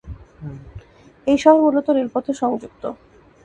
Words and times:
এই 1.27 1.37
শহর 1.37 1.59
মূলত 1.63 1.87
রেলপথে 1.89 2.31
সংযুক্ত। 2.33 2.83